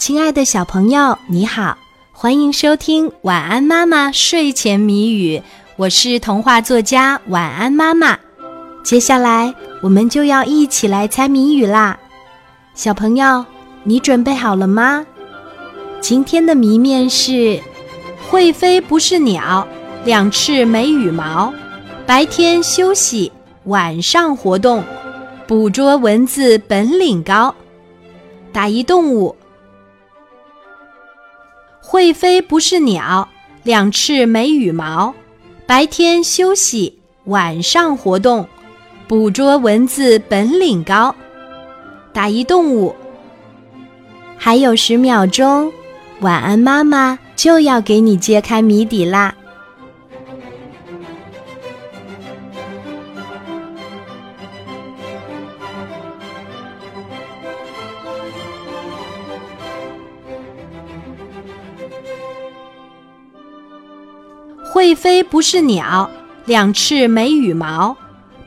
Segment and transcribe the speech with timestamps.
[0.00, 1.76] 亲爱的小朋友，你好，
[2.10, 5.36] 欢迎收听《晚安妈妈睡前谜语》，
[5.76, 8.18] 我是童话作家晚安妈妈。
[8.82, 11.98] 接下来我们就要一起来猜谜语啦，
[12.74, 13.44] 小朋友，
[13.84, 15.04] 你准备好了吗？
[16.00, 17.60] 今天的谜面是：
[18.30, 19.68] 会飞不是鸟，
[20.06, 21.52] 两翅没羽毛，
[22.06, 23.30] 白天休息，
[23.64, 24.82] 晚上活动，
[25.46, 27.54] 捕捉蚊子本领高。
[28.50, 29.36] 打一动物。
[31.82, 33.28] 会飞不是鸟，
[33.62, 35.14] 两翅没羽毛，
[35.66, 38.46] 白天休息，晚上活动，
[39.08, 41.14] 捕捉蚊子本领高。
[42.12, 42.94] 打一动物。
[44.36, 45.72] 还有十秒钟，
[46.20, 49.34] 晚安妈妈就要给你揭开谜底啦。
[64.72, 66.08] 会飞不是鸟，
[66.44, 67.96] 两翅没羽毛，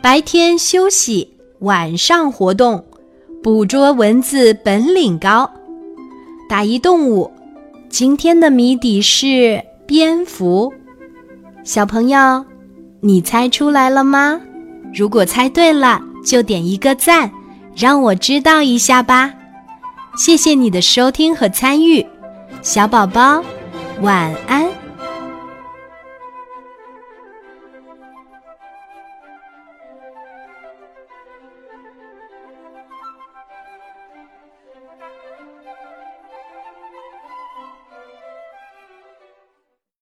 [0.02, 2.81] 白天休息，晚上活动，
[3.43, 5.52] 捕捉蚊子本领高。
[6.47, 7.30] 打一动物，
[7.89, 10.71] 今天的谜底是蝙蝠。
[11.65, 12.45] 小朋友，
[13.02, 14.39] 你猜出来了吗？
[14.95, 17.30] 如果猜对了，就点一个赞，
[17.75, 19.33] 让我知道一下吧。
[20.15, 22.05] 谢谢你的收听和参与，
[22.61, 23.43] 小宝宝，
[23.99, 24.72] 晚安。